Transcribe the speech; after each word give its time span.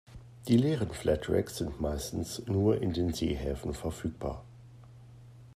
Die 0.47 0.57
leeren 0.57 0.89
Flat 0.89 1.29
Racks 1.29 1.57
sind 1.57 1.79
meistens 1.79 2.43
nur 2.47 2.81
in 2.81 2.91
den 2.91 3.13
Seehäfen 3.13 3.75
verfügbar. 3.75 4.43